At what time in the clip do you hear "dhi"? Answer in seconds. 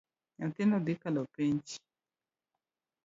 0.85-0.93